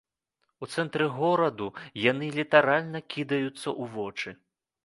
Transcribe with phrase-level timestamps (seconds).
[0.65, 1.67] У цэнтры гораду
[2.11, 4.29] яны літаральна кідаюцца ў вочы.